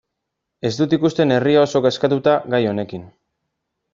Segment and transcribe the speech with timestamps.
[0.69, 3.07] Ez dut ikusten herria oso kezkatuta gai honekin.